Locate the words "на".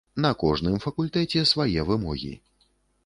0.23-0.29